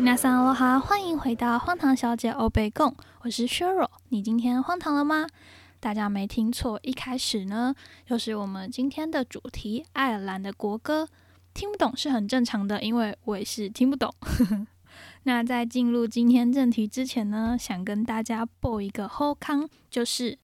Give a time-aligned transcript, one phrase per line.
[0.00, 3.90] 皆さん，哈，欢迎回到荒唐小姐欧贝贡，我是 Sheryl。
[4.10, 5.26] 你今天荒唐了吗？
[5.80, 7.74] 大家没听错，一开始呢，
[8.06, 11.08] 就是我们今天的主题——爱尔兰的国歌。
[11.52, 14.14] 听不懂是很正常的，因为我也是听不懂。
[15.24, 20.38] 那在进入今天正题之前呢，想跟大家报一个后康，就是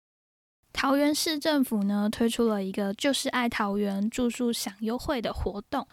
[0.73, 5.87] 桃园市政府呢推出了一个“就是爱桃园”住宿享优惠的活动。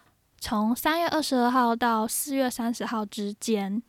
[0.43, 3.81] 从三月二十二号到四月三十号之间，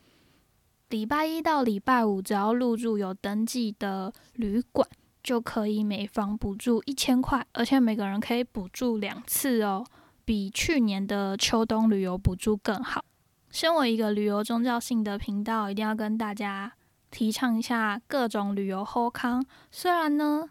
[0.91, 4.87] 礼拜一到礼拜五，只要入住有登记的旅馆，
[5.23, 9.83] 就可以每房补助一千块，而且每个人可以补助两次哦，
[10.27, 13.03] 比去年的秋冬旅游补助更好。
[13.51, 16.71] 身为一个旅游宗教性的频道，一定要跟大家
[17.11, 19.43] 提倡一下各种旅游后康。
[19.71, 20.51] 虽然呢，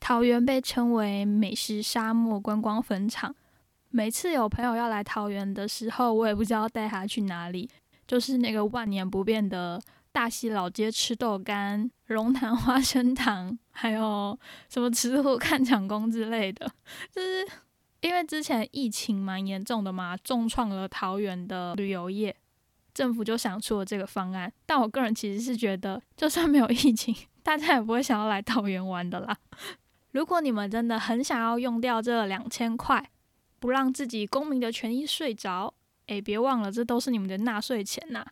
[0.00, 3.34] 桃园被称为美食沙漠、观光坟场。
[3.94, 7.70] 每次有朋友要来桃园的时候，我也不知道带他去哪里。
[8.08, 14.36] 就是那个万年不变的大溪老街吃豆干、龙潭花生糖，还有
[14.68, 16.68] 什么吃货看抢工之类的。
[17.12, 17.46] 就是
[18.00, 22.34] 因为之前疫情蛮严重的嘛，重创了桃园的旅游业，
[22.92, 24.52] 政府就想出了这个方案。
[24.66, 29.36] 但我个人其实是觉得，就算没有疫情，大家也不会想要来桃园玩的啦。
[30.10, 33.08] 如果你们真的很想要用掉这两千块，
[33.64, 35.72] 不让自己公民的权益睡着，
[36.08, 38.22] 诶，别忘了，这都是你们的纳税钱呐！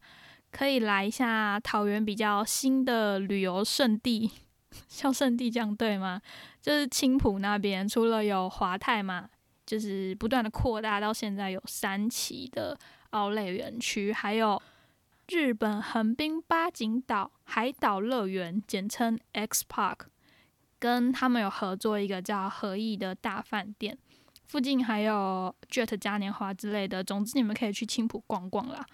[0.51, 4.31] 可以来一下桃园比较新的旅游胜地，
[4.89, 6.21] 叫胜地这样对吗？
[6.61, 9.27] 就是青浦那边，除了有华泰嘛，
[9.65, 12.79] 就是不断的扩大到现在有三期的
[13.13, 14.61] 奥莱园区，还有
[15.29, 20.01] 日本横滨八景岛海岛乐园，简称 X Park，
[20.79, 23.97] 跟他们有合作一个叫和意的大饭店。
[24.47, 28.85] 附近还有 Jet 嘉年华之类的，总之你们可以去青浦逛逛啦。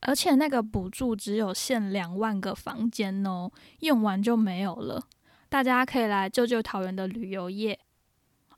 [0.00, 3.50] 而且那个补助只有限两万个房间哦，
[3.80, 5.02] 用完就没有了。
[5.48, 7.78] 大家可以来救救桃园的旅游业。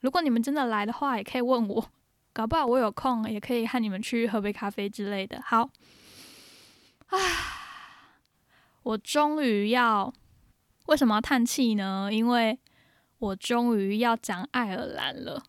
[0.01, 1.91] 如果你们真的来的话，也可以问我，
[2.33, 5.41] 搞不好我有空也可以和你们去喝杯咖啡之类的。
[5.45, 5.69] 好，
[7.07, 7.19] 啊，
[8.83, 10.13] 我终于要
[10.87, 12.09] 为什么要叹气呢？
[12.13, 12.59] 因为
[13.19, 15.43] 我终于要讲爱尔兰了。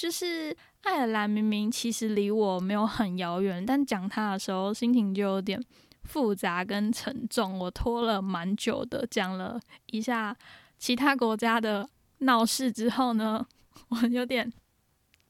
[0.00, 5.62] 就是爱尔兰明明其实离我没有很遥远，但讲它的时候心情就有点
[6.04, 7.58] 复杂跟沉重。
[7.58, 10.34] 我拖了蛮久的，讲了一下
[10.78, 11.86] 其他国家的
[12.20, 13.46] 闹事之后呢，
[13.90, 14.50] 我有点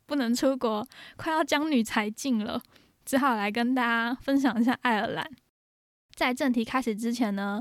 [0.06, 0.86] 不能出国，
[1.16, 2.62] 快要将女才尽了，
[3.04, 5.28] 只好来跟大家分享一下爱尔兰。
[6.14, 7.60] 在正题开始之前呢，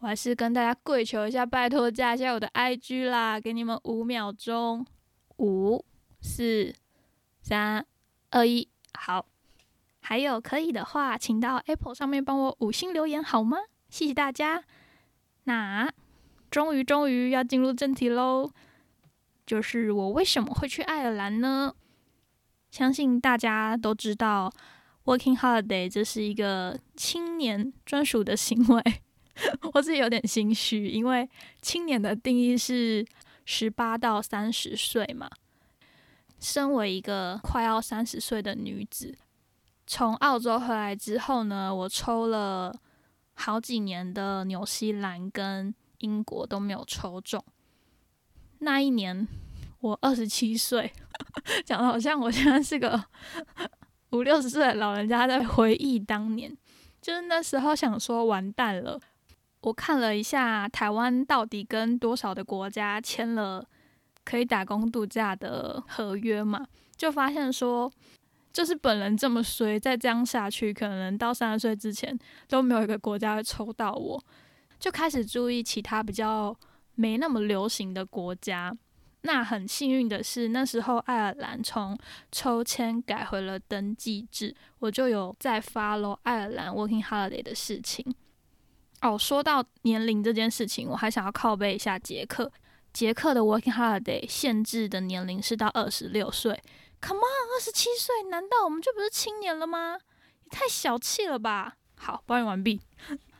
[0.00, 4.84] 我还是跟大家跪求一下，拜托加一下我的 IG 啦，给你们五秒钟，
[5.38, 5.84] 五。
[6.20, 6.74] 四、
[7.42, 7.84] 三、
[8.30, 9.26] 二、一，好。
[10.02, 13.58] 还有可以的话，请到 Apple 上面帮我五星留言好吗？
[13.88, 14.64] 谢谢大家。
[15.44, 15.92] 那
[16.50, 18.50] 终于终于要进入正题喽，
[19.46, 21.74] 就是我为什么会去爱尔兰呢？
[22.70, 24.52] 相信大家都知道
[25.04, 28.82] ，Working Holiday 这是一个青年专属的行为。
[29.74, 31.28] 我自己有点心虚，因为
[31.62, 33.06] 青年的定义是
[33.44, 35.30] 十八到三十岁嘛。
[36.40, 39.14] 身为一个快要三十岁的女子，
[39.86, 42.74] 从澳洲回来之后呢，我抽了
[43.34, 47.44] 好几年的纽西兰跟英国都没有抽中。
[48.60, 49.28] 那一年
[49.80, 50.90] 我二十七岁，
[51.64, 53.04] 讲的好像我现在是个
[54.12, 56.56] 五六十岁的老人家在回忆当年。
[57.02, 59.00] 就是那时候想说完蛋了，
[59.60, 63.66] 我看了一下台湾到底跟多少的国家签了。
[64.24, 66.66] 可以打工度假的合约嘛？
[66.96, 67.90] 就发现说，
[68.52, 74.22] 就是本人这么衰，再这样下去，可能到三十岁之前都没有一个国家会抽到我。
[74.78, 76.56] 就开始注意其他比较
[76.94, 78.76] 没那么流行的国家。
[79.22, 81.98] 那很幸运的是，那时候爱尔兰从
[82.32, 88.14] 抽签改回了登记制，我就有在 follow 爱尔兰 working holiday 的事情。
[89.02, 92.50] 哦，说到年龄这件事情，我还想要靠背一下杰克。
[92.92, 96.62] 捷克的 Working Holiday 限制的年龄是到二十六岁
[97.00, 99.96] ，Come on，二十七岁，难道我们就不是青年了吗？
[100.44, 101.76] 也太小气了吧！
[101.96, 102.80] 好，抱怨完毕。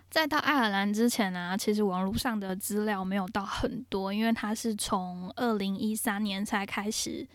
[0.08, 7.26] 在到爱尔兰之前呢，其实网络上的资料没有到很多，因为它是从二零一三年才开始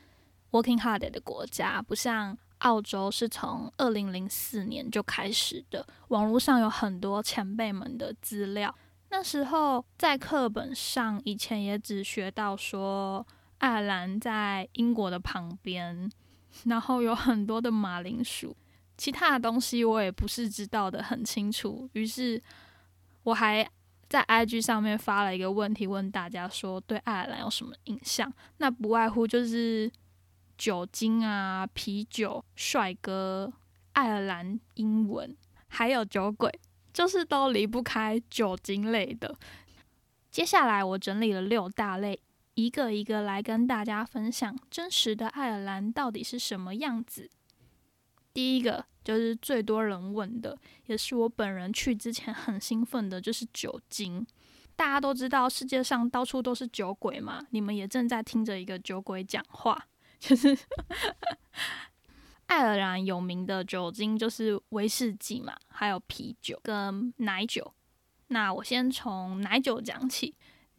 [0.52, 5.86] Working Holiday 的国家，不像澳洲是从二零零四年就开始的。
[6.08, 8.74] 网络上有很多前辈们的资料。
[9.18, 13.26] 那时候在课本上，以前也只学到说
[13.60, 16.12] 爱尔兰在英国的旁边，
[16.66, 18.54] 然后有很多的马铃薯。
[18.98, 22.42] 其他的东西我也不是知道的很清楚，于是
[23.24, 23.66] 我还
[24.10, 28.30] 在 IG 上面发了一个问题，问大家说对爱尔兰有什么印象？
[28.58, 29.90] 那不外乎就是
[30.58, 33.54] 酒精啊、啤酒、帅哥、
[33.94, 35.34] 爱尔兰英文，
[35.70, 36.52] 还有酒鬼，
[36.96, 39.38] 就是都离不开酒精类的。
[40.32, 42.18] 接下来我整理了六大类，
[42.54, 47.30] 一个一个来跟大家分享真实的爱尔兰到底是什么样子。
[48.34, 54.26] 第一个就是最多人问的，也是我本人去之前很兴奋的，就是酒精。
[54.78, 59.88] 大家都知道世界上到处都是酒鬼嘛，你们也正在听着一个酒鬼讲话，
[60.18, 60.58] 就是
[62.48, 67.74] 爱尔兰有名的酒精就是威士忌嘛，还有啤酒跟奶酒。
[68.28, 70.36] 那我先从奶酒讲起，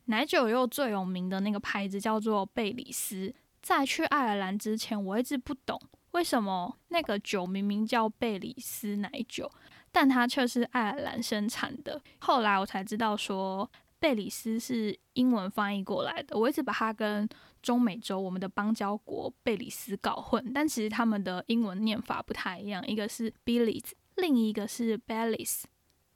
[0.07, 3.35] 奶酒又最有名的那个牌子叫做贝里斯。
[3.61, 5.81] 在去爱尔兰之前，我一直不懂。
[6.13, 9.51] 为什么那个酒明明叫贝里斯奶酒，
[9.91, 12.01] 但它却是爱尔兰生产的？
[12.21, 16.39] 后来我才知道，说贝里斯是英文翻译过来的。
[16.39, 17.29] 我一直把它跟
[17.63, 25.63] 中美洲我们的邦交国贝里斯搞混，但其实他们的英文念法不太一样，一个是 Belize，另一个是 Belize。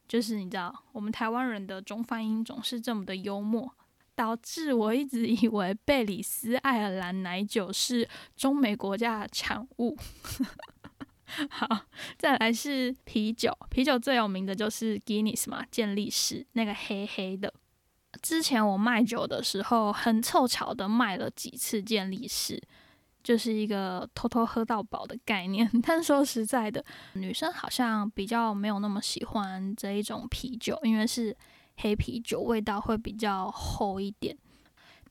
[0.07, 3.73] 就是你知道，我们台湾人的中翻音总是这么的幽默。
[4.17, 8.07] 导致我一直以为贝里斯爱尔兰奶酒是
[8.37, 9.97] 中美国家的产物。
[11.49, 11.87] 好，
[12.19, 17.55] 再来是啤酒，啤酒最有名的就是 Guinness 嘛，健力士那个黑黑的。
[18.23, 22.61] 之前我卖酒的时候，很凑巧的卖了几次健力士，
[23.23, 25.71] 就是一个偷偷喝到饱的概念。
[25.83, 26.85] 但说实在的，
[27.15, 31.37] 女生好像比较没有那么喜欢这一种啤酒，因为是。
[31.83, 34.37] 黑啤酒味道会比较厚一点。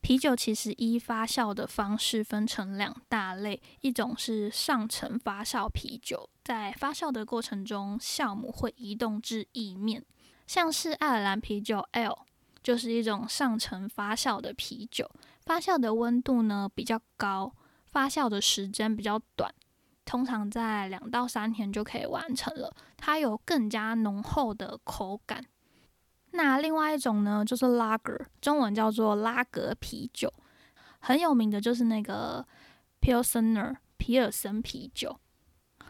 [0.00, 10.04] 啤酒其实依发酵的方式分成两大类，一种是上层发酵啤酒，在发酵的过程中，酵母会移动至液面，
[10.46, 12.16] 像是爱尔兰啤酒 L，
[12.62, 15.10] 就是一种上层发酵的啤酒。
[15.40, 17.52] 发酵的温度呢比较高，
[17.86, 19.52] 发酵的时间比较短，
[20.04, 22.72] 通常在两到三天就可以完成了。
[22.96, 25.44] 它有更加浓厚的口感。
[26.32, 30.32] 那另外一种呢，就是 Lager，中文叫做拉格啤酒，
[31.00, 32.46] 很有名的就是那个
[33.00, 35.18] Pilsner 皮尔森啤酒。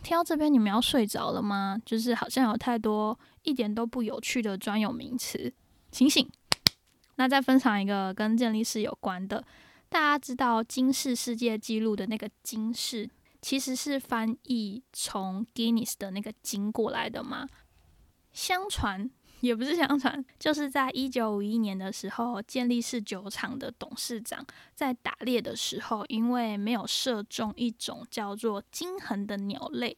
[0.03, 1.77] 听到这边，你们要睡着了吗？
[1.85, 5.53] 就是好像有太多一点都不有趣的专有名词，
[5.93, 6.27] 醒醒！
[7.21, 9.45] 那再分享一个跟健力士有关的，
[9.91, 13.11] 大家知道金氏世界纪录的那个金氏，
[13.43, 17.47] 其实是翻译从 Guinness 的那个金过来的吗？
[18.33, 19.11] 相传。
[19.41, 24.43] 也不是相传，就是在一九五一年的时候，健力士酒厂的董事长
[24.75, 29.97] 在打猎的时候，因为没有射中一种叫做金衡的鸟类，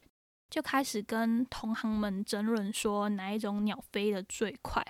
[0.49, 4.81] 就开始跟同行们争论说哪一种鸟飞得最快。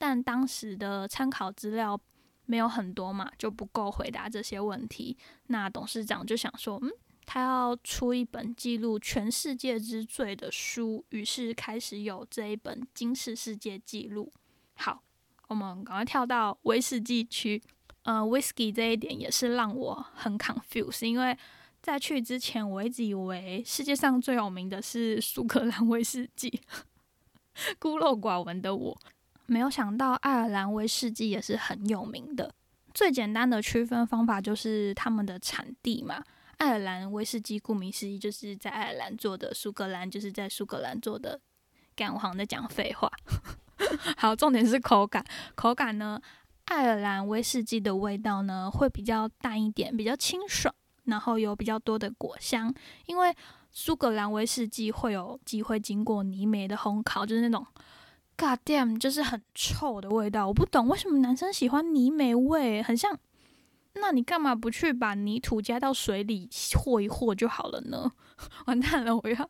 [0.00, 2.00] 但当时的参考资料
[2.46, 5.18] 没有很多嘛，就不够回答这些问题。
[5.48, 6.90] 那董事长就想说，嗯。
[7.32, 14.32] 他要出一本记录全世界之最的书，于是开始有这一本金氏世界纪录。
[14.74, 15.00] 好，
[15.46, 17.62] 我们赶快跳到威士忌区。
[18.02, 21.38] 呃，whisky 这一点也是让我很 confuse，因为
[21.80, 26.60] 在去之前我一直以为世界上最有名的是苏格兰威士忌，
[27.78, 28.98] 孤陋寡闻的我
[29.50, 32.54] 没有想到爱尔兰威士忌也是很有名的。
[32.94, 36.22] 最简单的区分方法就是他们的产地嘛。
[36.58, 41.40] 爱尔兰威士忌顾名思义就是在爱尔兰做的，苏格兰就是在苏格兰做的。
[41.96, 43.10] 干，我好像在讲废话。
[44.16, 45.24] 好，重点是口感。
[45.56, 46.20] 口感呢，
[46.66, 50.72] 爱尔兰威士忌的味道呢会比较淡一点，比较清爽，
[51.06, 52.72] 然后有比较多的果香。
[53.06, 53.34] 因为
[53.72, 57.66] 苏格兰威士忌会有机会经过泥煤的烘烤，就是那种
[58.40, 60.46] God damn，就是很臭的味道。
[60.46, 63.18] 我不懂为什么男生喜欢泥煤味，很像。
[63.96, 68.10] 那你干嘛不去把泥土加到水里和一和就好了呢？
[68.64, 69.46] 完蛋了，我要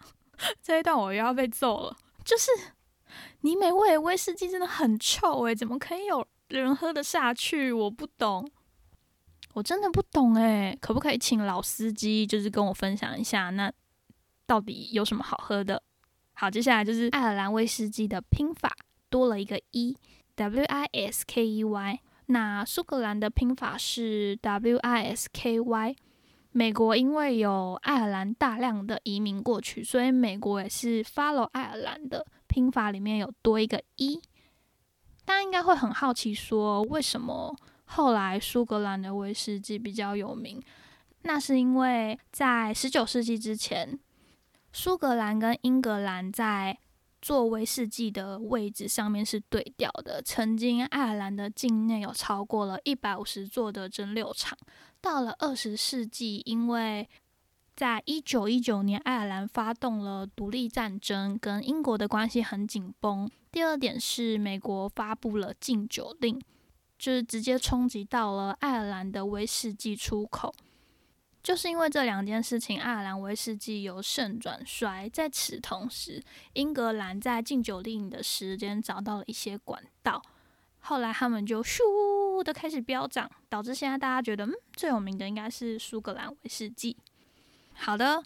[0.61, 1.97] 这一段我又要被揍了。
[2.25, 2.51] 就是
[3.43, 7.71] 泥煤味威士忌真的很臭诶，怎么可以有人喝得下去？
[7.73, 8.51] 我不懂，
[9.53, 10.77] 我真的不懂诶。
[10.81, 13.73] 可不可以请老司机就是跟我分享一下，那
[14.47, 15.81] 到底有什么好喝的？
[16.41, 18.75] 好，接下来就是爱尔兰威士忌的拼法
[19.11, 22.01] 多了一个 e，w i s k e y。
[22.29, 25.97] 那苏格兰的拼法是 W I S K Y，
[26.53, 34.23] 美国因为有爱尔兰大量的移民过去，所以美国也是 follow 爱尔兰的拼法，里面有多一个 E。
[35.27, 37.55] 大家应该会很好奇，说为什么
[37.85, 40.59] 后来苏格兰的威士忌比较有名？
[41.25, 44.01] 那是因为在十九世纪之前，
[44.73, 46.79] 苏格兰跟英格兰在
[47.21, 50.23] 做威士忌的位置上面是对调的。
[50.23, 54.57] 曾经，爱尔兰的境内有超过了一百五十座的蒸馏厂。
[55.01, 57.09] 到了二十世纪，因为
[57.75, 63.31] 在一九一九年，爱尔兰发动了独立战争，跟英国的关系很紧绷。
[63.51, 66.41] 第二点是，美国发布了禁酒令，
[66.99, 70.55] 就是直接冲击到了爱尔兰的威士忌出口。
[71.43, 75.09] 就是因为这两件事情，爱尔兰威士忌由盛转衰。
[75.09, 80.23] 在此同时，英格兰在禁酒令的时间找到了一些管道，
[80.81, 86.97] 后来他们就咻的开始飙涨，导致现在大家觉得，嗯，最有名的应该是苏格兰威士忌。
[87.73, 88.23] 好的，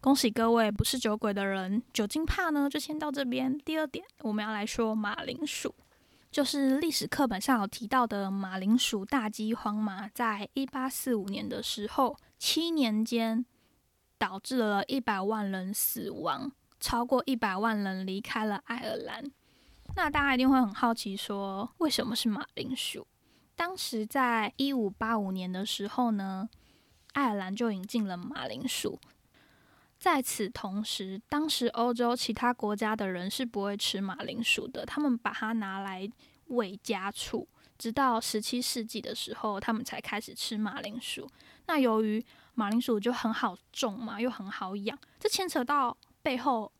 [0.00, 3.56] 恭喜各位不是酒鬼的人，酒精怕呢就先到这边。
[3.60, 5.72] 第二点，我们要来说马铃薯。
[6.36, 13.46] 就是历史课本上有提到的马铃薯大饥荒嘛，在一八四五年的时候，七年间
[14.18, 19.24] 导致了一百万人死亡，超过一百万人离开了爱尔兰。
[19.94, 23.06] 那大家一定会很好奇，说为什么是马铃薯？
[23.54, 26.50] 当时在一五八五年的时候呢，
[27.14, 29.00] 爱尔兰就引进了马铃薯。
[29.98, 36.08] 在此同时，当时欧洲其他国家的人是不会吃马铃薯的，他们把它拿来
[36.48, 37.48] 喂家畜。
[37.78, 41.28] 直到十七世纪的时候，他们才开始吃马铃薯。
[41.66, 42.24] 那由于
[42.54, 46.72] 马铃薯就很好种嘛，又很好养，这牵扯到背后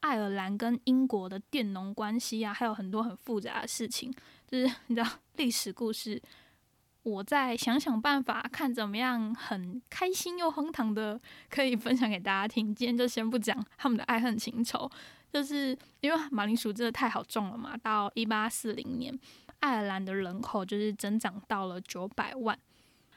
[0.00, 4.12] 爱尔兰跟英国的佃农关系啊，还有很多很复杂的事情，
[4.46, 6.20] 就是你知道历史故事。
[7.02, 12.74] 我再想想办法，看怎么样很开心又荒唐的可以分享给大家听。
[12.74, 14.90] 今天就先不讲他们的爱恨情仇，
[15.32, 17.74] 就是因为马铃薯真的太好种了嘛。
[17.78, 19.18] 到一八四零年，
[19.60, 22.58] 爱尔兰的人口就是增长到了九百万。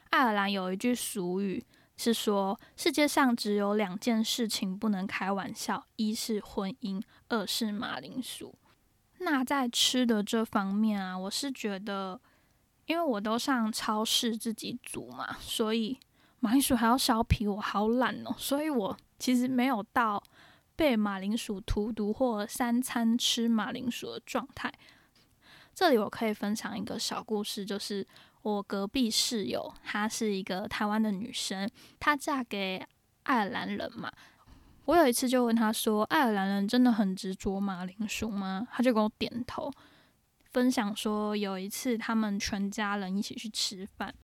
[0.08, 1.62] 爱尔兰有一句俗语
[1.98, 8.54] 是说：世界上只有两件事情不能开玩笑，一是婚姻，二是马铃薯。
[9.18, 12.18] 那在吃的这方面啊，我是觉得。
[12.86, 15.98] 因为我都上超市自己煮嘛，所以
[16.40, 18.34] 马铃薯还要削皮，我好懒哦。
[18.36, 20.22] 所以我其实没有到
[20.76, 24.72] 被马铃薯荼毒或三餐吃马铃薯的状态。
[25.74, 28.06] 这里我可以分享一个小故事，就是
[28.42, 32.84] 我隔壁室友，她是一个台湾的女生，她嫁给
[33.22, 34.12] 爱尔兰人嘛。
[34.84, 39.72] 我有一次就问她说：“爱尔兰人真的很执着马铃薯吗？”她就跟我点头。
[40.54, 44.14] 分享说，有一次他们全家人一起去吃饭，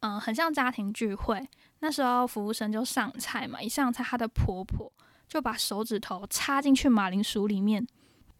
[0.00, 1.48] 嗯，很像家庭聚会。
[1.78, 4.92] 那时候服务生就上菜嘛，一上菜，她的婆婆
[5.28, 7.86] 就把手指头插进去马铃薯里面，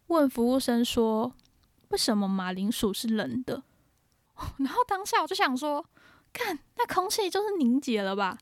[0.07, 1.33] 问服务生说
[1.87, 3.63] ：“为什么马铃薯是冷的？”
[4.59, 5.85] 然后当下我就想说
[6.33, 8.37] ：“看，那空气就是凝结了吧？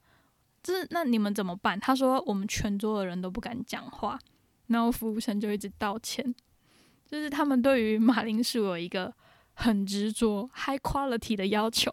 [0.63, 4.17] 就是那你们怎么办？”他说：“我们全桌的人都不敢讲话。”
[4.65, 6.33] 然后服务生就一直道歉。
[7.09, 9.13] 就是他们对于马铃薯有一个
[9.53, 11.91] 很执着、high quality 的要求。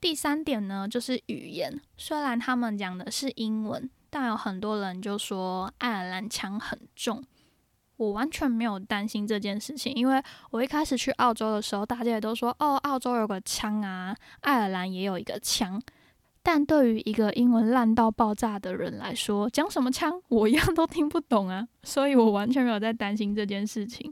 [0.00, 1.80] 第三点呢，就是语言。
[1.96, 7.24] 虽然他们讲的是英文，但有很多人就说爱尔兰腔很重。
[7.96, 15.82] 我完全没有担心这件事情，因为我一开始去澳洲的时候，大家也都说哦，澳洲有个腔啊，爱尔兰也有一个腔。
[16.50, 24.10] 但对于一个英文烂到爆炸的人来说，讲什么腔我一样都听不懂啊，所以我完全没有在担心这件事情。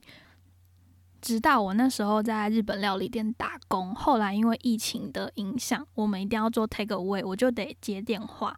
[1.22, 8.54] 直到我那时候在日本料理店打工，后来因为疫情的影响，我们一定要做 take away，我就得接电话，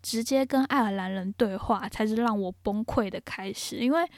[0.00, 3.76] 直接跟爱尔兰人对话，才是让我崩溃的开始。
[3.76, 4.08] 因为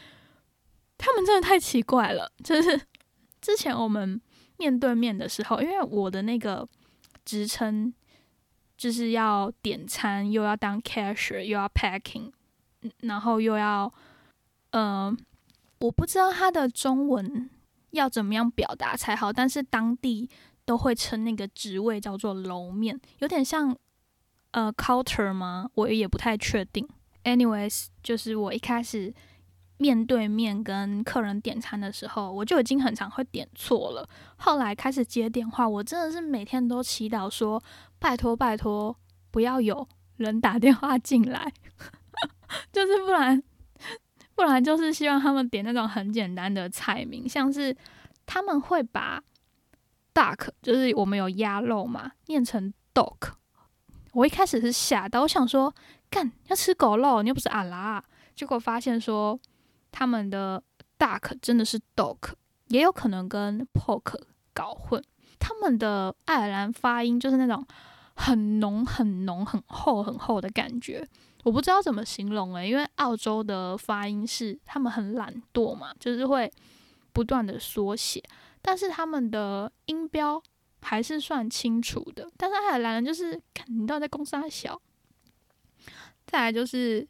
[0.96, 2.80] 他们真的太奇怪了，就是
[3.40, 4.20] 之前我们
[4.56, 6.68] 面对面的时候，因为我的那个
[7.25, 7.92] 职称。
[8.80, 12.32] 就是要点餐，又要当 cashier，又要 packing，
[13.00, 13.92] 然后又要，
[14.70, 15.14] 呃，
[15.80, 17.50] 我不知道他的中文
[17.90, 20.30] 要怎么样表达才好，但是当地
[20.64, 23.76] 都会称那个职位叫做楼面，有点像
[24.52, 25.68] 呃 counter 吗？
[25.75, 26.88] 我也不太确定。
[27.25, 29.12] Anyways，就是我一开始。
[29.82, 34.06] 面对面跟客人点餐的时候，我就已经很常会点错了。
[34.37, 37.58] 后来开始接电话，我真的是每天都祈祷说：
[38.00, 38.97] 拜托拜托，
[39.30, 41.52] 不要有人打电话进来，
[42.73, 43.40] 就是不然
[44.35, 47.76] 不然就是希望他们点那种很简单的菜名，像是
[48.26, 49.23] 他们会把
[50.12, 53.35] duck，就是我们有鸭肉嘛，念成 dog。
[54.14, 55.73] 我一开始是吓到，我想说
[56.11, 58.02] 干要吃狗肉，你又不是阿拉，
[58.35, 59.38] 结果发现说。
[59.92, 60.62] 他们的
[60.97, 62.16] duck 真的是 dog，
[62.69, 64.14] 也有可能跟 pork
[64.54, 65.02] 搞混。
[65.40, 67.66] 他们的爱尔兰发音就是那种
[68.20, 71.06] 很浓、很浓、很厚、很厚的感觉。
[71.42, 76.52] 我不知道怎么形容诶，因为澳洲的发音是他们很懒惰嘛，就是会
[77.14, 78.22] 不断的缩写，
[78.60, 80.40] 但是他们的音标
[80.82, 82.30] 还是算清楚的。
[82.36, 84.78] 但是爱尔兰人就是你到底在公司小，
[86.26, 87.08] 再来就是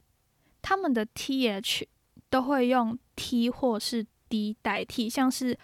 [0.63, 1.89] 他们的 th
[2.29, 5.59] 都会用 t 或是 d 代替，像是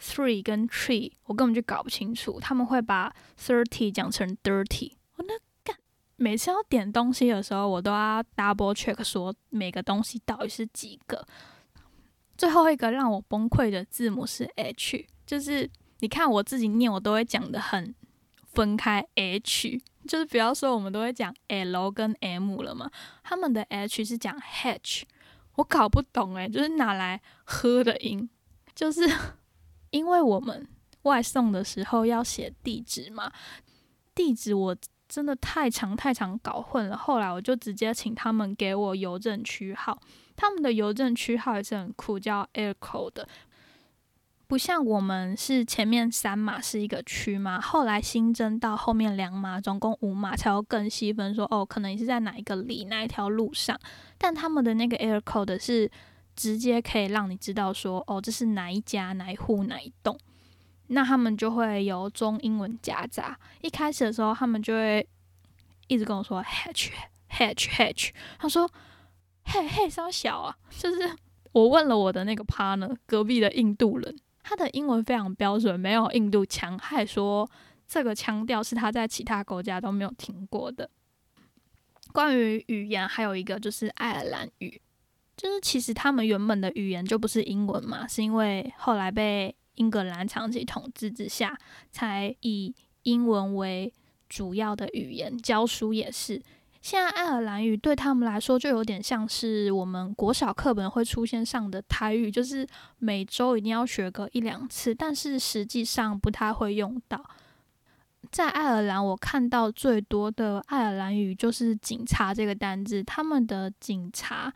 [0.00, 4.92] three 跟 tree，我根本就搞不清楚，他们会把 thirty 讲成 dirty。
[5.16, 5.76] 我那干
[6.16, 11.26] 每次要点东西的时候，我都要 double check 说每个东西到底是几个。
[12.36, 17.92] 最后一个让我崩溃的字母是 H，就是你看我自己念，我都会讲的很
[18.52, 19.04] 分开。
[19.16, 22.90] H 就是不要说我们都会讲 L 跟 M 了嘛，
[23.24, 25.04] 他们的 H 是讲 H，
[25.56, 28.30] 我搞不懂诶，就是拿来喝的音，
[28.74, 29.00] 就是
[29.90, 30.66] 因为我们
[31.02, 33.32] 外送的时候要写地址嘛，
[34.14, 34.76] 地址我。
[35.08, 36.94] 真的太长太长，搞混了。
[36.94, 39.98] 后来我就直接请他们给我邮政区号，
[40.36, 43.24] 他们的邮政区号也是很酷，叫 Air Code，
[44.46, 53.80] 不像我们是前面三码是一个区嘛，后来新增到后面两码，总共五码才有更细分，说哦，可能你是在哪一个里哪一条路上。
[54.18, 55.90] 但他们的那个 Air Code 是
[56.38, 60.16] 直接可以让你知道说，哦，这是哪一家哪一户哪一栋。
[60.86, 63.36] 那他们就会有中英文夹杂。
[63.60, 65.04] 一开始的时候，他们就会
[65.88, 66.90] 一直跟我说 “hatch
[67.28, 68.10] hatch hatch”。
[68.38, 68.70] 他说
[69.42, 71.10] ：“嘿嘿，稍小啊。”就是
[71.50, 76.78] 我问了我的那个 partner，隔壁的印度人，他的英文非常标准，没有印度腔。
[76.78, 77.50] 还说
[77.86, 80.88] 这个腔调是他在其他国家都没有听过的。
[82.12, 84.80] 关于语言，还有一个就是爱尔兰语，
[85.38, 89.56] 就是其实他们原本的语言就不是英文嘛，是因为后来被。
[89.78, 91.56] 英格兰长期统治之下，
[91.88, 93.94] 才以英文为
[94.28, 96.42] 主要的语言，教书也是。
[96.80, 102.66] 现在爱尔兰语对他们来说，就有点像是我们国小课本会出现上的台语，就是
[102.98, 107.24] 每周一定要学个一两次，但是实际上不太会用到。
[108.32, 114.52] 在爱尔兰，我看到最多的爱尔兰语就是“警察”这个单字，他们的警察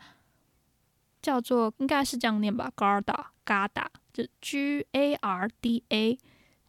[1.23, 3.87] 叫做应该是这样念吧，Garda，Garda。
[4.13, 6.19] 就 G A R D A，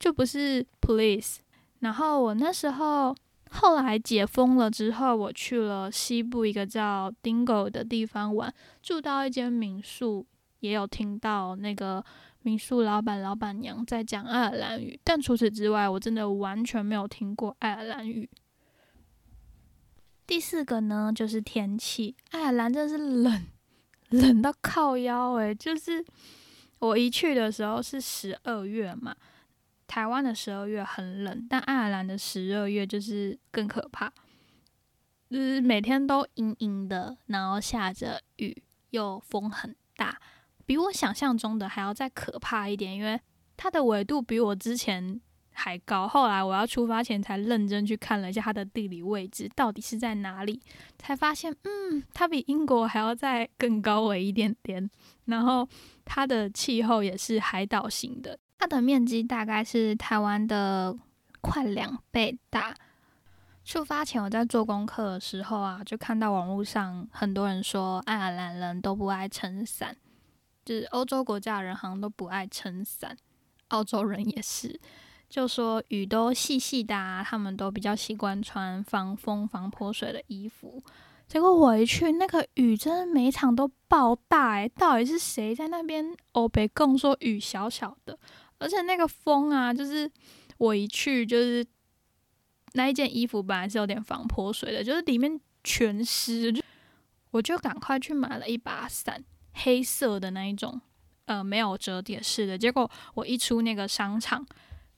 [0.00, 1.40] 就不是 police。
[1.80, 3.14] 然后我那时候
[3.50, 8.50] 后来解封了之后，我去了西部一个叫 Dingo 的地方玩，
[8.82, 10.26] 住到一间民宿，
[10.60, 12.02] 也有听到那个
[12.40, 14.98] 民宿老板老板娘在讲爱尔兰语。
[15.04, 18.30] 但除此之外，我真的完全没有听过爱尔兰语。
[20.26, 23.44] 第四个呢，就是天气，爱尔兰真是冷，
[24.20, 26.04] 冷到靠腰诶，就是。
[26.80, 29.16] 我一去的时候是十二月嘛，
[29.86, 34.12] 台湾的十二月很冷，但爱尔兰的十二月就是更可怕，
[35.30, 40.20] 就是每天都阴阴的，然后下着雨，又风很大，
[40.66, 43.18] 比我想象中的还要再可怕一点，因为
[43.56, 45.18] 它的纬度比我之前
[45.54, 46.06] 还高。
[46.06, 50.60] 后来我要出发前才认真去看了一下它的地理位置到底是在哪里，
[50.98, 54.90] 才发现，嗯，它比英国还要再更高纬一点点，
[55.24, 55.66] 然后。
[56.06, 60.94] 它的气候也是海岛型的，它的面积大概是台湾的
[61.40, 62.74] 快两倍大。
[63.64, 69.96] 出发前我在做功课的时候啊，就看到网络上很多人说爱尔兰人都不爱撑伞，
[70.62, 73.16] 就是欧洲国家的人好像都不爱撑伞，
[73.68, 74.78] 澳洲人也是，
[75.34, 80.80] 就说雨都细细的，啊他们都比较习惯穿防风防泼水的衣服。
[81.26, 88.16] 结果我一去，那个雨真的每场都爆大诶，到底是谁在那边欧北共说雨小小的？
[88.58, 90.08] 而且那个风啊，就是
[90.56, 91.66] 我一去，就是
[92.74, 96.54] 那一件衣服本来是有点防泼水的，就是里面全湿，
[97.32, 100.80] 我就赶快去买了一把伞，黑色的那一种，
[101.24, 102.56] 呃，没有折叠式的。
[102.56, 104.46] 结果我一出那个商场。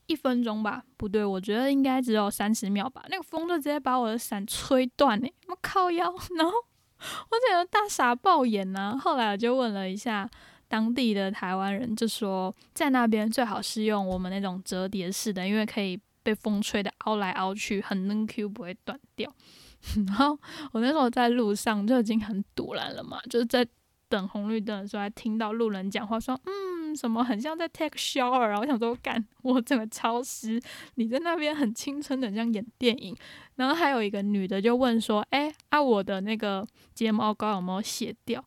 [0.07, 3.03] 一分钟吧，不对，我觉得应该只有三十秒吧。
[3.09, 6.05] 那个风就直接把我的伞吹断嘞，我靠腰，
[6.37, 8.97] 然后我整个大傻爆眼呐。
[8.99, 10.29] 后来我就问了一下
[10.67, 19.31] 当地的台湾人，就说在那边最好是用我们那种折叠式的，因为可以被风吹的凹来凹去，很嫩 Q，不会断掉。
[20.07, 20.37] 然后
[20.71, 23.65] 我那时候在路上就已经很堵然了嘛，就是在
[24.09, 26.77] 等红绿灯的时候，还听到路人讲话说，嗯。
[26.95, 30.59] 什么很像在 take shower，然后我想说干，我整个超湿。
[30.95, 33.15] 你在那边很青春的，像演电影。
[33.55, 36.65] 然后还有一个女的就问说：“哎，啊我的那个
[36.95, 38.43] 睫毛膏有没有卸掉？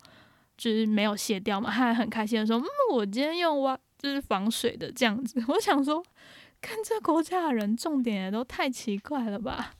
[0.56, 6.02] 就是没有卸掉嘛？”她还很开心的说：“嗯，我今天用哇，就是防水的这样子。”我想说，
[6.62, 9.74] 看这国家的人重点也都太奇怪了吧。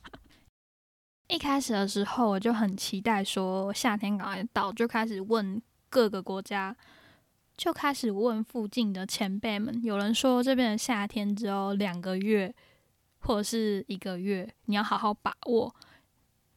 [1.27, 5.59] 一开始的时候，我就很期待说夏天赶快到，就开始问
[5.91, 6.75] 各个国家，
[7.55, 9.79] 就开始问附近的前辈们。
[9.83, 12.51] 有人说这边的夏天只有两个月
[13.19, 15.75] 或者是一个月，你要好好把握。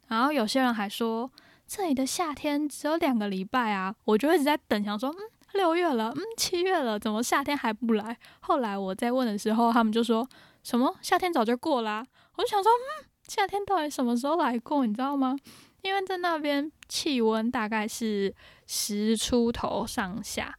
[0.07, 1.31] 然后有些人还说
[1.67, 5.17] 这里的夏天只有两个礼拜啊，我就一直在等，想说嗯。
[5.55, 8.19] 六月了，嗯，七月了，怎么夏天还不来？
[8.41, 10.29] 后来我在问的时候，他们就说
[10.65, 12.05] 什么夏天早就过啦。
[12.35, 14.85] 我就想说，嗯，夏天到底什么时候来过？
[14.85, 15.37] 你知道吗？
[15.85, 18.35] 因为在那边气温大概是
[18.67, 20.59] 十出头上下，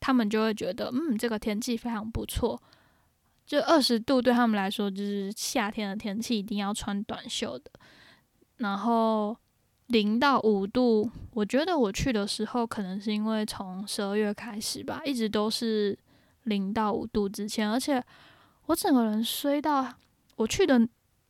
[0.00, 2.60] 他们就会觉得，嗯，这个天气非常不错。
[3.46, 7.70] 就二十度对他们来说，就是夏天的天气，一定要穿短袖的。
[8.56, 9.36] 然后。
[9.88, 15.96] 零到五度，我觉得我去的时候，可能是因为从十二月开始吧，一直都是
[16.44, 18.02] 零到五度之前，而且
[18.64, 19.86] 我整个人衰到
[20.36, 20.80] 我去的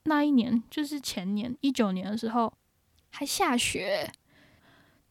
[0.05, 2.51] 那一年，就是前年一九年的时候，
[3.17, 4.11] 还下雪，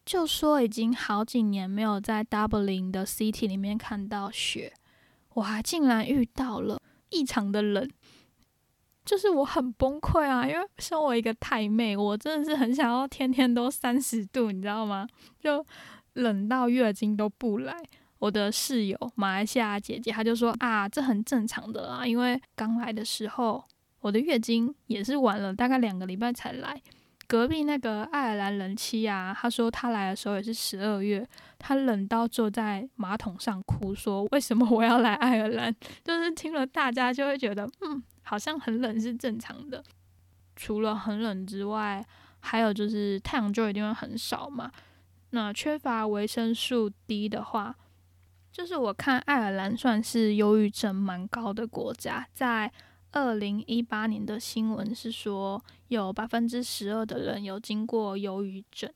[0.05, 4.73] 就说已经好几年没有在 Dublin 的 City 里面看到雪，
[5.35, 6.77] 我还竟然遇到了
[7.11, 7.89] 异常的冷。
[9.05, 15.07] 就是我很崩溃啊，因为身为一个太妹，我真的是很想要天天都三十度，你知道吗？
[15.39, 15.65] 就
[16.15, 17.73] 冷到月经都不来。
[18.19, 23.63] 我的室友马来西亚姐姐，她就说啊，这很正常的啦，因为刚来的时候
[24.01, 26.81] 我的月经也是晚了大概两个礼拜才来。
[27.27, 35.75] 隔壁那个爱尔兰人妻啊，他说他来的时候也是十二月，他冷到坐在马桶上哭，说为什么我要来爱尔兰？
[36.03, 38.03] 就是听了大家就会觉得，嗯。
[38.25, 39.83] 好像很冷是正常的，
[40.55, 42.01] 除了很冷之外，
[42.39, 44.71] 还有就是太阳就一定会很少嘛。
[45.31, 47.75] 那缺乏维生素 D 的话，
[48.49, 52.25] 就是我看爱尔兰算是忧郁症蛮高的国家。
[52.33, 52.71] 在
[53.13, 58.91] 二零一八年的新闻是说，有百分之十二的人有经过忧郁症。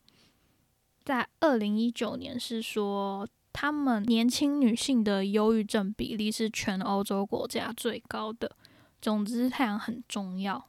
[1.06, 8.56] 在二零一九年是说，他们年轻女性的忧郁症比例是全欧洲国家最高的。
[9.00, 10.68] 总之，太阳很重要。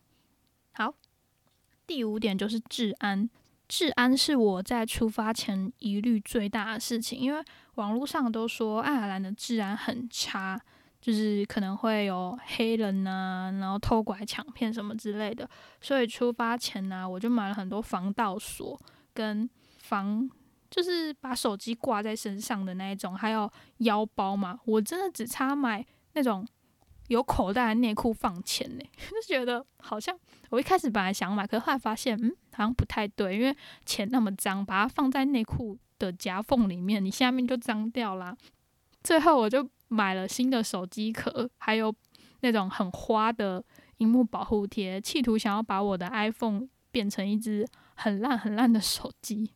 [0.72, 0.94] 好，
[1.86, 3.28] 第五点就是治安。
[3.66, 7.42] 治安是我在出发前疑虑最大的事情，因为
[7.76, 10.60] 网络上都说爱尔兰的治安很差，
[11.00, 15.48] 就是可能会有黑人啊，然后偷拐抢骗什么之类的。
[15.80, 18.80] 所以出发前呢，我就买了很多防盗锁
[19.14, 20.28] 跟防，
[20.70, 24.58] 就是把手机挂在身上的那一种，还有腰包嘛。
[24.64, 25.84] 我真的只差买
[26.14, 26.46] 那种。
[27.08, 30.14] 有口袋的内裤放钱呢， 就觉得好像
[30.50, 33.56] 我一开始本来想买，可是后来发现，嗯，好像不太对，因为
[33.86, 38.36] 钱那么脏，把它放在内裤的夹缝里面，你下面就脏掉啦。
[39.02, 41.94] 最后我就买了新的手机壳，还有
[42.40, 43.62] 那种很花的
[43.98, 49.50] 荧幕保护贴，企图想要把我的 iPhone 变成一只很烂很烂的手机。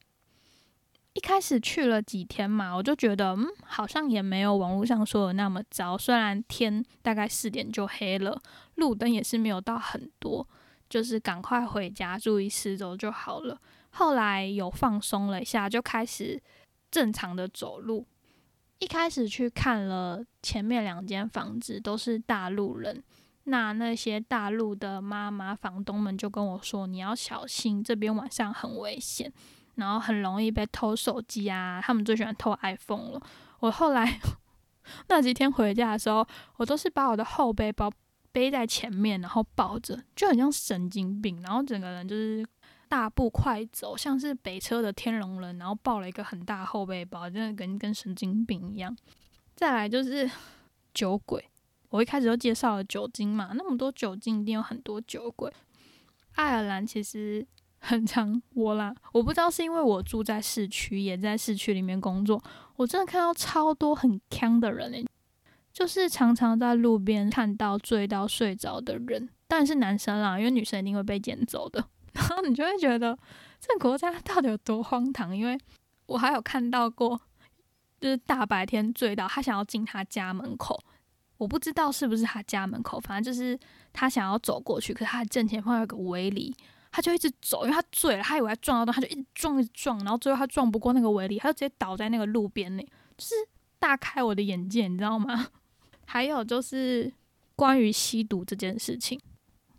[1.15, 5.97] 一开始去了几天嘛，我就觉得，嗯，好像也没有网络上说的那么糟。
[5.97, 8.41] 虽然天大概四点就黑了，
[8.77, 10.49] 路灯也是没有到很多，
[10.89, 13.61] 就是赶快回家，注意四周就好了。
[13.91, 16.43] 后来有放松了一下，就开始
[16.91, 18.07] 正常的走路。
[18.83, 23.01] 一开始去看了前面两间房子，都是大陆人，
[23.45, 29.33] 那那些大陆的妈妈房东们就跟我说，你要小心，这边晚上很危险。
[29.77, 33.23] 然后很容易被偷手机啊，他们最喜欢偷 iPhone 了。
[33.61, 34.21] 我后来
[35.07, 37.89] 那几天回家的时候，我都是把我的后背包
[38.33, 41.41] 背在前面，然后抱着，就很像神经病。
[41.41, 42.45] 然后整个人就是
[42.93, 48.95] 大步快走，像是北车的天龙人，然后抱了一个很大后背包，真的跟跟神经病一样。
[49.57, 50.31] 再来就是
[50.93, 51.43] 酒鬼，
[51.89, 55.51] 我一开始就介绍了酒精嘛，那么多酒精一定有很多酒鬼。
[56.35, 57.47] 爱尔兰其实。
[57.85, 62.41] 很长我啦，我不知道是因为我住在市区，也在市区里面工作，
[62.77, 65.05] 我真的看到超多很坑的人诶，
[65.73, 71.85] 就是常常在路边看到醉到睡着的人，当然是男生啦，因为女生一定会被捡走的。
[72.13, 73.17] 然后你就会觉得
[73.61, 75.37] 这个国家到底有多荒唐？
[75.37, 75.59] 因为
[76.07, 77.21] 我还有看到过，
[78.01, 80.79] 就是大白天醉到他想要进他家门口，
[81.39, 83.59] 我不知道是不是他家门口，反正就是
[83.93, 86.55] 他想要走过去，可是他正前方有个围篱。
[86.95, 92.83] 他就一直走，因为他醉了，他以为他撞到灯，他就一直撞一直撞，然后最后他撞不过那个围篱，他就直接倒在那个路边呢，
[93.17, 93.35] 就是
[93.79, 95.49] 大开我的眼界，你知道吗？
[96.05, 97.11] 还有就是
[97.57, 99.19] 关于吸毒这件事情，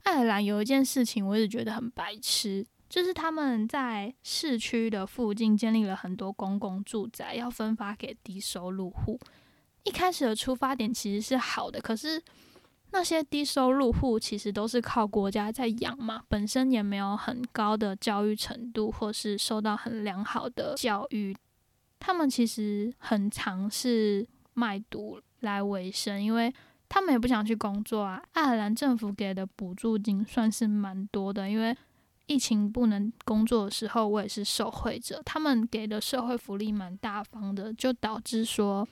[0.03, 9.19] 爱尔兰有一件事情我一直觉得很白痴，就是他们在市区的附近建立了很多公共住宅，要分发给低收入户。
[9.83, 12.21] 一开始的出发点其实是好的，可是
[12.91, 21.35] 那些低收入户其实都是靠国家在养嘛，本身也没有很高的教育程度，或是受到很良好的教育，
[21.99, 26.53] 他们其实很尝试卖毒来维生，因为
[26.93, 28.21] 他们也不想去工作啊。
[28.34, 31.75] 爱尔兰政府给的补助金算是蛮多的，因为
[32.27, 38.88] 疫情不能工作的时候，我也是受惠者，他们给的社会福利蛮大方的，就导致说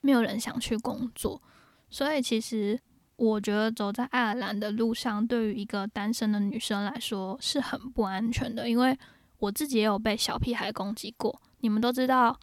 [0.00, 1.40] 没有人想去工作，
[1.88, 2.80] 所以其实。
[3.20, 8.98] 我觉得走在爱尔兰的路上，对于一个单身的女生来说是很不安全的，因为
[9.40, 11.38] 我自己也有被小屁孩攻击过。
[11.58, 12.34] 你们都知道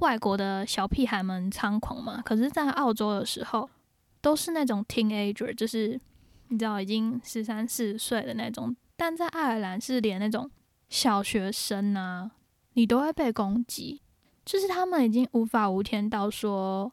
[0.00, 2.20] 外国的小屁孩们猖狂嘛？
[2.20, 3.70] 可是，在澳洲的时候，
[4.26, 6.00] 都是那种 teenager，就是
[6.48, 8.74] 你知道已经十三四岁的那种。
[8.96, 10.50] 但在爱尔兰是连那种
[10.88, 12.32] 小学生啊，
[12.72, 14.02] 你都会被攻击，
[14.44, 16.90] 就是他们已经无法无天到说，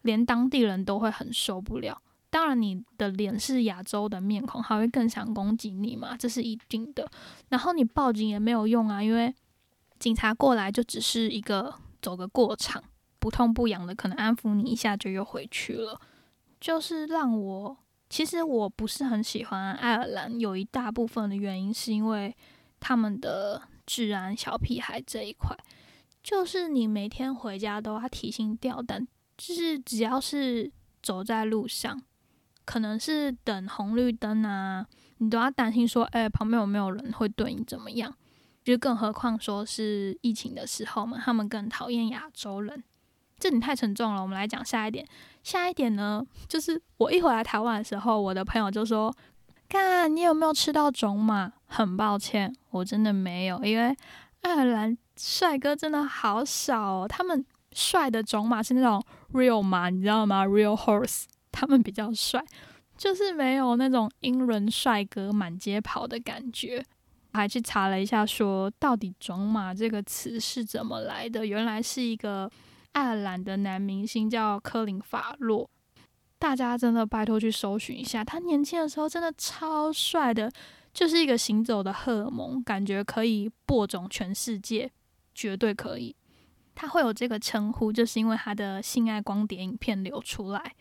[0.00, 2.02] 连当地人都会很受不了。
[2.30, 7.08] 当然，你的脸是亚洲的面孔，他会更想攻击你嘛，这是一定的。
[7.50, 9.32] 然后你报警也没有用啊，因为
[10.00, 12.82] 警察过来就只是一个走个过场，
[13.20, 16.00] 不痛不痒的，可能安抚你一下就又回去了。
[16.62, 17.76] 就是让我，
[18.08, 22.32] 其实我不是很喜欢爱尔兰，有一大部分的原因是因为
[22.78, 25.56] 他们的治安小屁孩这一块，
[26.22, 29.04] 就是你每天回家都要提心吊胆，
[29.36, 30.70] 就是只要是
[31.02, 32.00] 走在路上。
[32.64, 34.86] 可能是等红绿灯啊，
[35.18, 38.14] 你都要担心说，哎，旁边有没有人会对你怎么样？
[38.62, 42.84] 就更何况说是疫情的时候嘛，他们更讨厌亚洲人。
[43.42, 45.04] 这你太沉重了，我们来讲下一点。
[45.42, 49.12] 下一点呢，就是我一回来台湾的时候，我的朋友就说
[49.68, 53.96] ：“看你有没有吃到种马？”很抱歉，我真的没有，因为
[54.42, 57.08] 爱尔兰帅哥真的好少哦。
[57.08, 61.24] 他们帅的种马是那种 real 马，你知道吗？real horse。
[61.50, 62.40] 他们比较帅，
[62.96, 66.84] 就是没有那种英伦帅哥满街跑的感觉。
[67.32, 71.44] 还去查了一下，说到底“种马”这个词是怎么来的？
[71.44, 72.48] 原来是一个
[72.92, 75.68] 爱尔兰的男明星叫科林·法洛。
[76.38, 80.50] 大家真的拜托去搜寻一下，他年轻的时候真的超帅的，
[80.92, 84.90] 就是一个行走的荷尔蒙，感觉可以播种全世界，
[85.34, 86.16] 绝对可以。
[86.74, 90.74] 他会有这个称呼，就是因为他的性爱光碟影片流出来。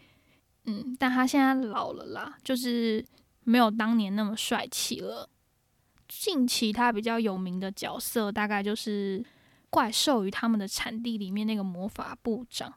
[0.66, 3.06] 嗯，但他现在老了啦，就是
[3.44, 5.30] 没有当年那么帅气了。
[6.08, 9.20] 近期他比较有名的角色，大概就是
[9.72, 12.72] 《怪兽与他们的产地》里面那个魔法部长，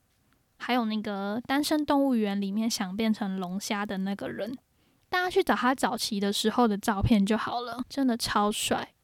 [0.57, 4.57] 还有那个《单身动物园》里面想变成龙虾的那个人。
[5.11, 8.94] 大家去找他早期的时候的照片就好了，真的超帅。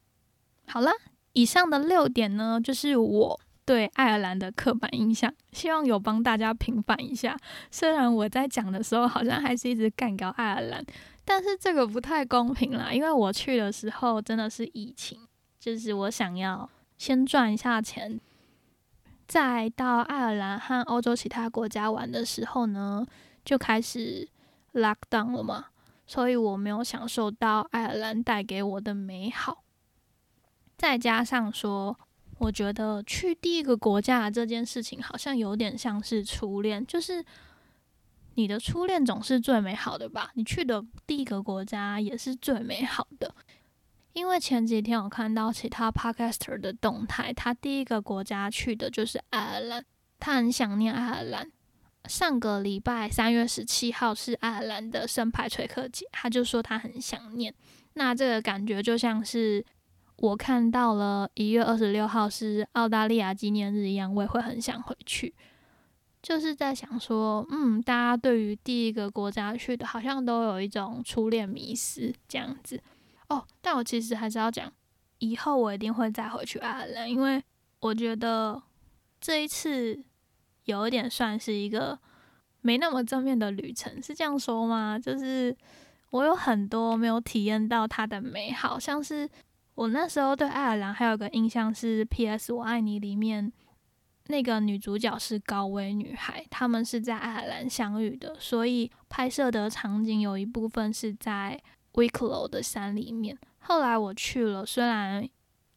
[0.65, 0.89] 好了，
[1.33, 3.39] 以上的六点呢，就是我。
[3.63, 7.37] 对爱尔兰的刻板印象，希望有帮大家平反一下。
[7.69, 10.83] 虽然我在讲的时候好像还是一直干掉爱尔兰，
[11.23, 15.19] 但是这个不太公平啦，因为我去的时候真的是疫情，
[15.59, 16.67] 就是我想要
[17.01, 18.21] 先赚一下钱，
[19.27, 23.03] 再到爱尔兰和欧洲其他国家玩的时候呢，
[23.43, 24.29] 就开始
[24.73, 25.65] lock down 了嘛，
[26.05, 29.63] 所以我没有享受到爱尔兰带给我的美好，
[30.77, 31.97] 再加上说。
[32.37, 37.25] 我觉得去第一个国家这件事情好像有点像是初恋，就是
[38.35, 40.29] 你的初恋总是最美好的吧？
[40.35, 43.33] 你去的第一个国家也是最美好的。
[44.13, 49.85] 因为前几天我看到其他 podcaster 的动态，他第一个国家去的就是爱尔兰，
[50.19, 51.51] 他很想念爱尔兰。
[52.05, 57.53] 上个礼拜三月十七号是爱尔兰的圣派崔克节，他就说他很想念。
[57.93, 59.65] 那这个感觉就像是。
[60.17, 65.33] 我看到了一月二十六号是澳大利亚纪念日一样，我也会很想回去。
[66.21, 72.79] 就是在想说，嗯，大家对于第一个国家去的，好像都有一种初恋迷失这样子。
[73.31, 74.71] 哦，但我其实还是要讲，
[75.19, 77.43] 以后我一定会再回去爱尔兰，因为
[77.79, 78.61] 我觉得
[79.19, 80.03] 这一次
[80.65, 81.97] 有一点算是一个
[82.61, 84.99] 没那么正面的旅程，是这样说吗？
[84.99, 85.55] 就是
[86.11, 89.29] 我有很多没有体验到它的美好，像是。
[89.73, 92.51] 我那时候对爱尔兰还有个印象是《P.S.
[92.51, 93.51] 我爱你》里面
[94.27, 101.59] 那个女主角是高危女孩，他们是在爱尔兰相遇的，所以拍摄的场景有一部分是在
[101.93, 103.37] Wicklow 的山里面。
[103.59, 105.27] 后来我去了，虽然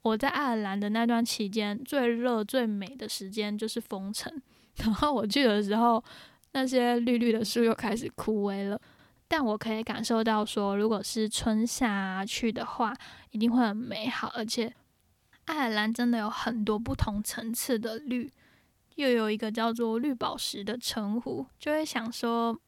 [0.03, 4.33] 我在爱尔兰的那段期间最热最美的时间就是封城，
[4.77, 6.03] 然后我去的时候
[6.53, 8.81] 那些绿绿的树又开始枯萎了。
[9.27, 12.95] 但我可以感受到，说如果是春夏去的话，
[13.31, 14.31] 一定会很美好。
[14.35, 14.73] 而且
[15.47, 18.31] 爱尔兰真的有很多不同层次的绿，
[18.97, 22.59] 又有一个叫做绿宝石的称呼，就会想说，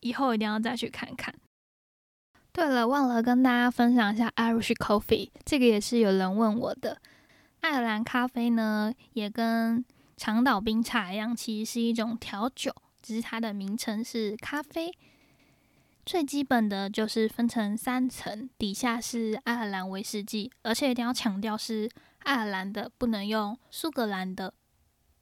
[0.00, 1.34] 以后一定要再去看看。
[2.56, 7.02] 对了，忘了跟大家分享一下 Irish Coffee，这个也是有人问我的。
[7.60, 9.84] 爱尔兰咖啡呢，也跟
[10.16, 14.90] 长岛冰茶一样，其实是一种调酒，只是它的名称是咖啡。
[16.06, 21.90] 最基本的就是分成三层，底下是爱尔兰威士忌，而且一定要强调是
[22.20, 24.54] 爱尔兰的，不能用苏格兰的。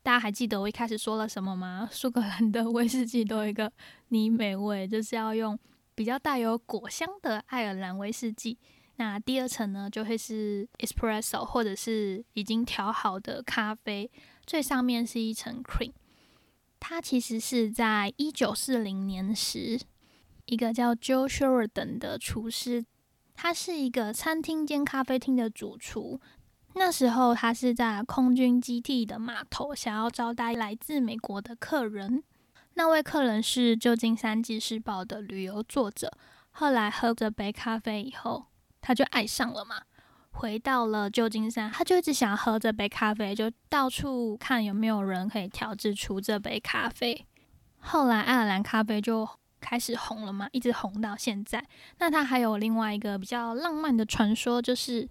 [0.05, 1.89] 大家还记得我一开始说了什么吗？
[1.91, 3.73] 苏格兰的 威士忌都有一个
[4.11, 5.59] 泥美味，就是要用
[5.95, 8.59] 比较带有果香的爱尔兰威士忌。
[8.97, 14.11] 那第二层呢，就会是 espresso 或者是已经调好的咖啡，
[14.47, 15.93] 最上面是一层 cream。
[16.79, 19.81] 它其实是在一九四零年时。
[20.47, 22.85] 一个叫 Joe Sheridan 的厨师，
[23.35, 26.21] 他是一个餐厅兼咖啡厅的主厨。
[26.75, 32.23] 那时候他是在空军基地的码头，想要招待来自美国的客人。
[32.75, 36.13] 那位客人是旧金山纪事报的旅游作者。
[36.51, 38.47] 后来喝着杯咖啡以后，
[38.81, 39.83] 他就爱上了嘛。
[40.31, 47.27] 回到了旧金山，他就一直想喝这杯咖啡，就到处看有没有人可以调制出这杯咖啡。
[47.79, 49.29] 后来爱尔兰咖啡就。
[49.61, 51.67] 开始红了嘛，一直红到现在。
[51.97, 55.09] 那它还有另外一个比较浪漫的传说，就是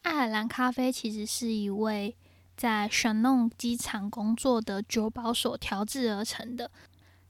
[0.00, 2.16] 爱尔兰咖啡其实是一位
[2.56, 6.70] 在选弄机场工作的酒保所调制而成的。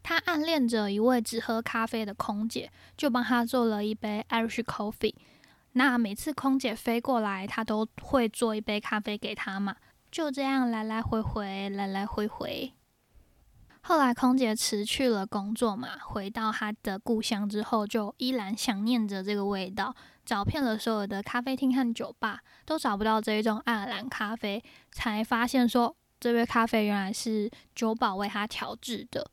[0.03, 5.15] 他暗恋着一位只喝咖啡的空姐，就帮他做了一杯 Irish Coffee。
[5.73, 9.77] 那每次空姐飞过来，他都会做一杯咖啡给他嘛。
[10.11, 12.75] 就这样来来回回，来来回回。
[13.85, 19.93] 后来，空姐辞去了工作嘛，回到她的故乡之后，就依然想念着这个味道，
[20.25, 24.63] 找遍了所有的咖啡厅和酒吧，都找不到这一种爱尔兰咖啡，
[24.93, 29.29] 才发现说这杯咖啡原来是酒保为他调制的，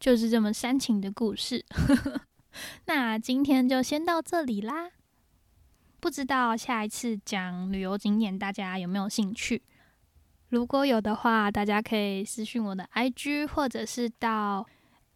[0.00, 1.64] 就是这么煽情的故事。
[2.86, 4.90] 那今天就先到这里啦，
[6.00, 9.62] 不知道下一次讲旅游景点，大家有没有兴趣？
[10.48, 14.66] 如果有的话，大家可以私信我的 IG，或者是到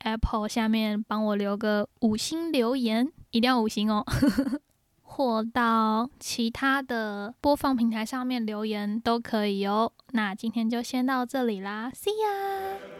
[0.00, 4.04] Apple 下面帮我留个五星留言，一定要五星哦。
[5.02, 9.92] 或到其他的播放平台上面留言都可以哦。
[10.10, 12.93] 那今天就先到这里啦，See ya。